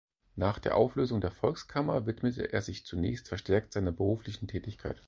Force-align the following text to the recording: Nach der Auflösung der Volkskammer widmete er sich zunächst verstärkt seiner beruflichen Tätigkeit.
Nach 0.35 0.57
der 0.57 0.75
Auflösung 0.77 1.21
der 1.21 1.29
Volkskammer 1.29 2.07
widmete 2.07 2.51
er 2.51 2.63
sich 2.63 2.87
zunächst 2.87 3.27
verstärkt 3.27 3.71
seiner 3.73 3.91
beruflichen 3.91 4.47
Tätigkeit. 4.47 4.99